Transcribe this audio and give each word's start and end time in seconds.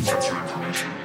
Yeah, 0.00 0.72
sure. 0.72 1.01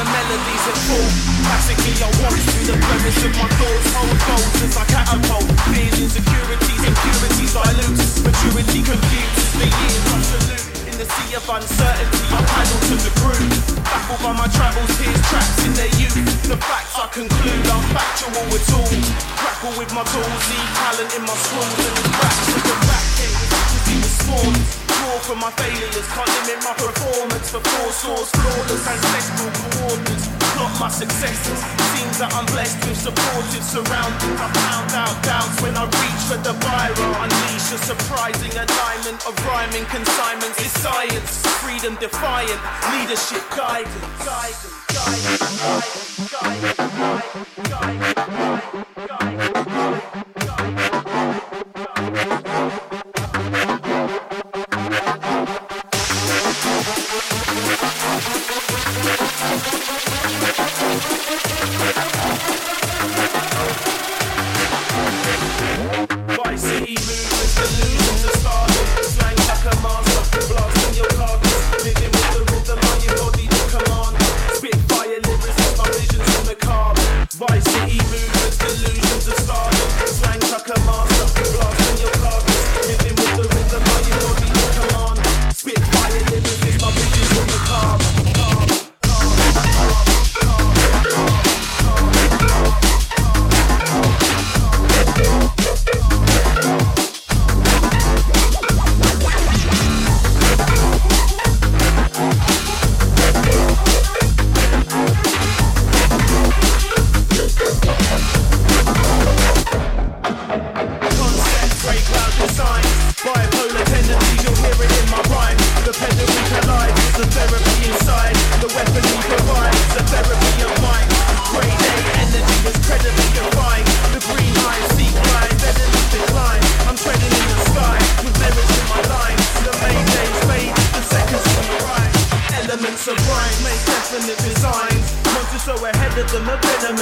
Melodies 0.00 0.64
in 0.72 0.76
full. 0.88 1.08
Classically, 1.44 1.92
I 2.00 2.08
walk 2.24 2.32
through 2.32 2.66
the 2.72 2.78
premise 2.80 3.20
of 3.28 3.32
my 3.36 3.48
thoughts. 3.60 3.92
Hold 3.92 4.16
goals 4.24 4.56
as 4.64 4.74
I 4.80 4.84
catapult. 4.88 5.44
Fears, 5.68 5.96
insecurities, 6.00 6.80
impurities 6.80 7.52
dilute. 7.52 8.00
Maturity 8.24 8.80
computes 8.80 9.44
the 9.52 9.68
years 9.68 10.04
I 10.08 10.18
salute. 10.24 10.66
In 10.88 10.94
the 10.96 11.04
sea 11.04 11.36
of 11.36 11.44
uncertainty, 11.44 12.24
I 12.32 12.40
paddle 12.40 12.80
to 12.88 12.94
the 13.04 13.12
groove. 13.20 13.52
Baffled 13.84 14.22
by 14.24 14.32
my 14.32 14.48
travels, 14.56 14.92
here's 14.96 15.20
traps 15.28 15.60
in 15.68 15.72
their 15.76 15.92
youth. 16.00 16.16
The 16.48 16.56
facts 16.56 16.96
I 16.96 17.12
conclude, 17.12 17.64
I'm 17.68 17.84
factual 17.92 18.44
with 18.48 18.64
all. 18.72 18.88
Grapple 19.36 19.76
with 19.76 19.92
my 19.92 20.04
tools, 20.08 20.42
leave 20.48 20.70
talent 20.80 21.12
in 21.12 21.22
my 21.28 21.36
schools 21.36 21.76
and 21.76 21.94
the 22.00 22.04
cracks 22.16 22.48
of 22.48 22.62
the 22.64 22.76
back 22.88 23.06
end. 23.20 23.36
Was 23.92 24.08
spawned. 24.08 24.81
Draw 25.02 25.18
from 25.26 25.40
my 25.42 25.50
failures, 25.58 26.06
can't 26.14 26.30
limit 26.46 26.62
my 26.62 26.74
performance 26.78 27.50
for 27.50 27.58
four 27.58 27.90
source, 27.90 28.30
flawless 28.38 28.86
ancestral 28.86 29.50
coordinates. 29.50 30.30
Plot 30.54 30.78
my 30.78 30.86
successes. 30.86 31.58
Seems 31.98 32.22
that 32.22 32.30
I'm 32.30 32.46
blessed 32.54 32.78
with 32.86 33.02
supportive 33.02 33.66
surroundings. 33.66 34.38
I 34.38 34.46
found 34.62 34.94
out 34.94 35.18
doubts 35.26 35.58
when 35.58 35.74
I 35.74 35.90
reach 35.90 36.22
for 36.30 36.38
the 36.46 36.54
biro. 36.54 37.06
Unleash 37.18 37.74
a 37.74 37.82
surprising 37.82 38.54
alignment 38.54 39.26
of 39.26 39.34
rhyming 39.42 39.90
consignments. 39.90 40.62
It's 40.62 40.78
science, 40.78 41.42
freedom 41.58 41.98
defiant, 41.98 42.62
leadership 42.94 43.42
guidance. 43.58 44.06
guidance, 44.22 44.86
guidance, 44.86 45.50
guidance, 46.30 46.30
guidance, 46.30 46.78
guidance, 47.02 48.14
guidance, 48.14 48.94
guidance, 49.10 49.41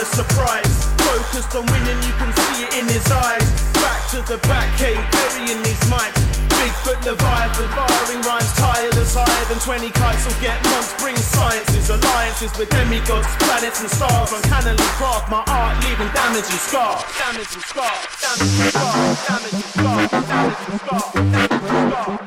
them, 0.01 0.13
a 0.13 0.17
surprise. 0.17 0.85
Focused 0.97 1.55
on 1.55 1.67
winning, 1.67 2.01
you 2.03 2.15
can 2.17 2.33
see 2.33 2.65
it 2.65 2.73
in 2.81 2.87
his 2.89 3.07
eyes. 3.11 3.45
Back 3.75 4.01
to 4.11 4.19
the 4.29 4.39
back 4.49 4.69
cave, 4.79 5.01
burying 5.13 5.63
these 5.63 5.81
mics. 5.89 6.21
Bigfoot 6.49 7.01
Leviathan, 7.05 7.69
firing 7.73 8.23
rhymes 8.23 8.53
tireless 8.57 9.15
higher 9.15 9.45
than 9.49 9.59
20 9.59 9.91
kites 9.91 10.27
will 10.27 10.41
get 10.41 10.63
months. 10.65 10.93
Bring 11.01 11.17
sciences, 11.17 11.89
alliances 11.91 12.53
with 12.59 12.69
demigods, 12.69 13.29
planets 13.41 13.81
and 13.81 13.91
stars. 13.91 14.33
Uncannily 14.33 14.89
craft 15.01 15.31
my 15.31 15.43
art, 15.47 15.77
leaving 15.85 16.13
damage 16.13 16.49
and 16.49 16.61
scar. 16.61 17.01
Damage 17.17 17.53
and 17.55 17.65
scar, 17.65 17.97
damage 18.21 18.61
and 18.61 18.73
scar, 18.73 19.17
damage 19.29 19.53
and 19.53 19.65
scar, 19.65 20.09
damage 20.09 20.57
and 20.69 20.81
scar, 20.81 21.13
damage 21.15 21.51
and 21.51 21.93
scar, 21.93 22.20